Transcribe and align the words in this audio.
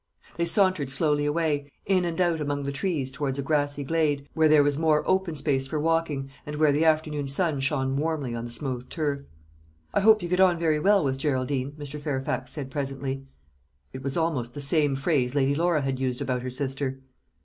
They 0.35 0.47
sauntered 0.47 0.89
slowly 0.89 1.27
away, 1.27 1.71
in 1.85 2.05
and 2.05 2.19
out 2.19 2.41
among 2.41 2.63
the 2.63 2.71
trees, 2.71 3.11
towards 3.11 3.37
a 3.37 3.43
grassy 3.43 3.83
glade, 3.83 4.27
where 4.33 4.47
there 4.47 4.63
was 4.63 4.75
more 4.75 5.07
open 5.07 5.35
space 5.35 5.67
for 5.67 5.79
walking, 5.79 6.31
and 6.43 6.55
where 6.55 6.71
the 6.71 6.85
afternoon 6.85 7.27
sun 7.27 7.59
shone 7.59 7.95
warmly 7.95 8.33
on 8.33 8.43
the 8.45 8.51
smooth 8.51 8.89
turf. 8.89 9.25
"I 9.93 9.99
hope 9.99 10.23
you 10.23 10.27
get 10.27 10.39
on 10.39 10.57
very 10.57 10.79
well 10.79 11.03
with 11.05 11.19
Geraldine?" 11.19 11.73
Mr. 11.73 12.01
Fairfax 12.01 12.49
said 12.51 12.71
presently. 12.71 13.27
It 13.93 14.01
was 14.01 14.17
almost 14.17 14.55
the 14.55 14.59
same 14.59 14.95
phrase 14.95 15.35
Lady 15.35 15.53
Laura 15.53 15.81
had 15.83 15.99
used 15.99 16.19
about 16.19 16.41
her 16.41 16.49
sister. 16.49 16.99